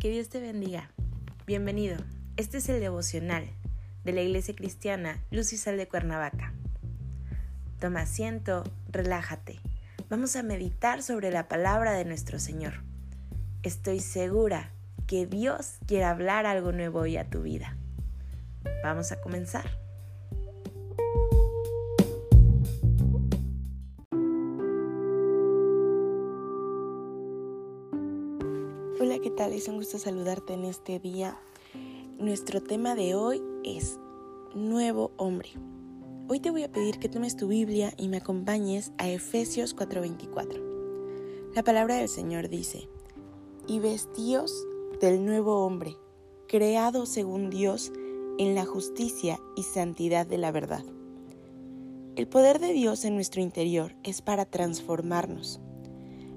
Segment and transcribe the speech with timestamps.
[0.00, 0.92] Que Dios te bendiga.
[1.44, 1.96] Bienvenido.
[2.36, 3.50] Este es el devocional
[4.04, 6.54] de la Iglesia Cristiana Luz y Sal de Cuernavaca.
[7.80, 9.58] Toma asiento, relájate.
[10.08, 12.74] Vamos a meditar sobre la palabra de nuestro Señor.
[13.64, 14.70] Estoy segura
[15.08, 17.76] que Dios quiere hablar algo nuevo hoy a tu vida.
[18.84, 19.68] Vamos a comenzar.
[29.00, 29.52] Hola, ¿qué tal?
[29.52, 31.38] Es un gusto saludarte en este día.
[32.18, 33.96] Nuestro tema de hoy es
[34.56, 35.50] Nuevo Hombre.
[36.26, 41.52] Hoy te voy a pedir que tomes tu Biblia y me acompañes a Efesios 4:24.
[41.54, 42.88] La palabra del Señor dice,
[43.68, 44.66] y vestíos
[45.00, 45.96] del nuevo hombre,
[46.48, 47.92] creado según Dios
[48.36, 50.84] en la justicia y santidad de la verdad.
[52.16, 55.60] El poder de Dios en nuestro interior es para transformarnos.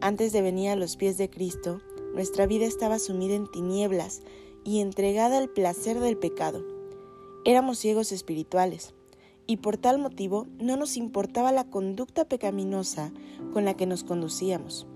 [0.00, 1.80] Antes de venir a los pies de Cristo,
[2.14, 4.22] nuestra vida estaba sumida en tinieblas
[4.64, 6.64] y entregada al placer del pecado.
[7.44, 8.94] Éramos ciegos espirituales
[9.46, 13.12] y por tal motivo no nos importaba la conducta pecaminosa
[13.52, 14.86] con la que nos conducíamos.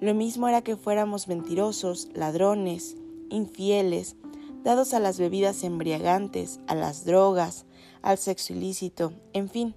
[0.00, 2.96] Lo mismo era que fuéramos mentirosos, ladrones,
[3.30, 4.16] infieles,
[4.64, 7.66] dados a las bebidas embriagantes, a las drogas,
[8.00, 9.74] al sexo ilícito, en fin,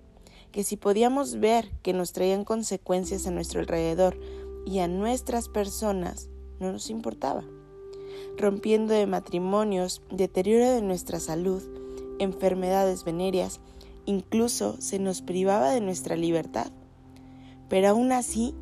[0.51, 4.17] que si podíamos ver que nos traían consecuencias a nuestro alrededor
[4.65, 7.43] y a nuestras personas, no nos importaba.
[8.37, 11.61] Rompiendo de matrimonios, deterioro de nuestra salud,
[12.19, 13.59] enfermedades venéreas,
[14.05, 16.71] incluso se nos privaba de nuestra libertad.
[17.69, 18.53] Pero aún así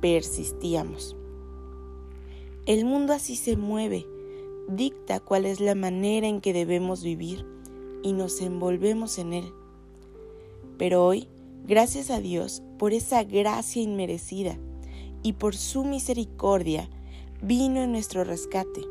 [0.00, 1.16] persistíamos.
[2.66, 4.06] El mundo así se mueve,
[4.68, 7.46] dicta cuál es la manera en que debemos vivir
[8.02, 9.52] y nos envolvemos en él.
[10.76, 11.28] Pero hoy,
[11.66, 14.58] gracias a Dios por esa gracia inmerecida
[15.22, 16.88] y por su misericordia,
[17.40, 18.82] vino en nuestro rescate.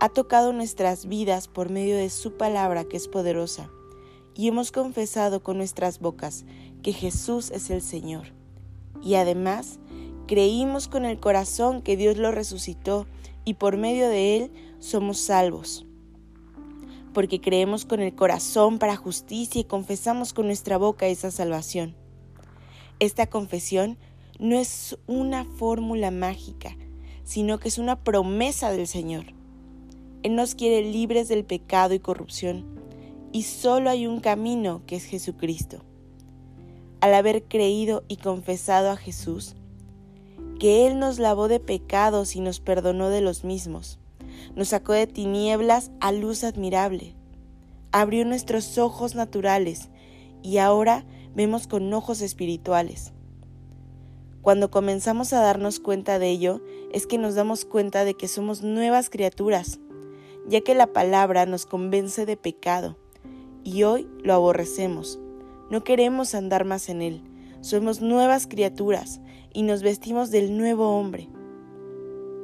[0.00, 3.70] Ha tocado nuestras vidas por medio de su palabra que es poderosa,
[4.34, 6.44] y hemos confesado con nuestras bocas
[6.82, 8.28] que Jesús es el Señor.
[9.02, 9.78] Y además,
[10.26, 13.06] creímos con el corazón que Dios lo resucitó
[13.44, 15.84] y por medio de él somos salvos.
[17.12, 21.96] Porque creemos con el corazón para justicia y confesamos con nuestra boca esa salvación.
[23.00, 23.98] Esta confesión
[24.38, 26.76] no es una fórmula mágica,
[27.24, 29.26] sino que es una promesa del Señor.
[30.22, 32.66] Él nos quiere libres del pecado y corrupción,
[33.32, 35.84] y solo hay un camino que es Jesucristo.
[37.00, 39.56] Al haber creído y confesado a Jesús,
[40.58, 43.98] que Él nos lavó de pecados y nos perdonó de los mismos,
[44.54, 47.14] nos sacó de tinieblas a luz admirable,
[47.92, 49.88] abrió nuestros ojos naturales
[50.42, 53.12] y ahora vemos con ojos espirituales.
[54.42, 56.62] Cuando comenzamos a darnos cuenta de ello,
[56.92, 59.80] es que nos damos cuenta de que somos nuevas criaturas,
[60.48, 62.96] ya que la palabra nos convence de pecado,
[63.64, 65.20] y hoy lo aborrecemos.
[65.68, 67.22] No queremos andar más en él.
[67.60, 69.20] Somos nuevas criaturas
[69.52, 71.28] y nos vestimos del nuevo hombre.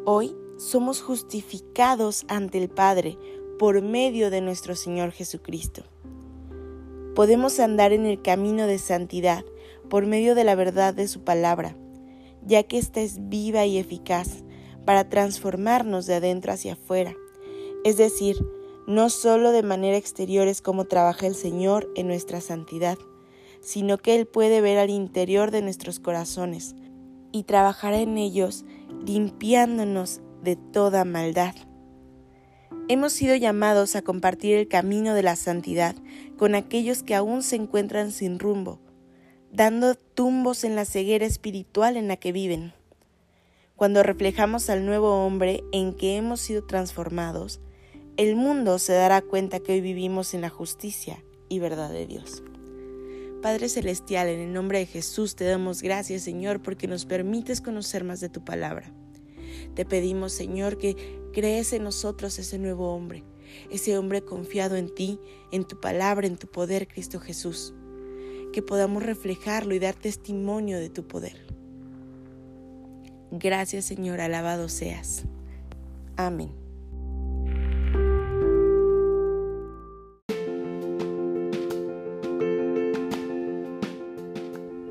[0.05, 3.17] Hoy somos justificados ante el Padre
[3.59, 5.83] por medio de nuestro Señor Jesucristo.
[7.15, 9.47] Podemos andar en el camino de santidad
[9.89, 11.75] por medio de la verdad de su palabra
[12.47, 14.45] ya que ésta es viva y eficaz
[14.85, 17.15] para transformarnos de adentro hacia afuera.
[17.85, 18.37] Es decir,
[18.87, 22.99] no solo de manera exterior es como trabaja el Señor en nuestra santidad,
[23.61, 26.77] sino que Él puede ver al interior de nuestros corazones
[27.33, 28.65] y trabajar en ellos
[29.05, 31.55] limpiándonos de toda maldad.
[32.89, 35.97] Hemos sido llamados a compartir el camino de la santidad
[36.37, 38.79] con aquellos que aún se encuentran sin rumbo,
[39.57, 42.75] dando tumbos en la ceguera espiritual en la que viven.
[43.75, 47.61] Cuando reflejamos al nuevo hombre en que hemos sido transformados,
[48.19, 52.43] el mundo se dará cuenta que hoy vivimos en la justicia y verdad de Dios.
[53.41, 58.05] Padre Celestial, en el nombre de Jesús te damos gracias, Señor, porque nos permites conocer
[58.05, 58.93] más de tu palabra.
[59.75, 63.25] Te pedimos, Señor, que crees en nosotros ese nuevo hombre,
[63.71, 65.19] ese hombre confiado en ti,
[65.51, 67.73] en tu palabra, en tu poder, Cristo Jesús
[68.53, 71.47] que podamos reflejarlo y dar testimonio de tu poder.
[73.31, 75.25] Gracias Señor, alabado seas.
[76.17, 76.51] Amén.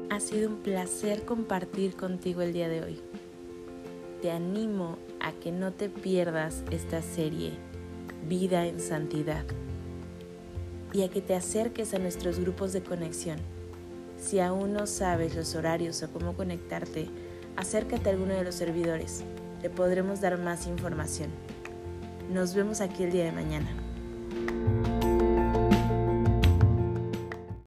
[0.10, 3.02] Ha sido un placer compartir contigo el día de hoy.
[4.22, 7.54] Te animo a que no te pierdas esta serie,
[8.28, 9.46] Vida en Santidad,
[10.96, 13.40] y a que te acerques a nuestros grupos de conexión
[14.18, 17.10] si aún no sabes los horarios o cómo conectarte,
[17.58, 19.24] acércate a alguno de los servidores.
[19.62, 21.30] Te podremos dar más información.
[22.32, 23.85] Nos vemos aquí el día de mañana.